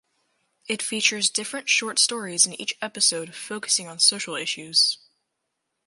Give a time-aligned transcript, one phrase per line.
[0.67, 4.97] It features different short stories in each episode focusing on social issues.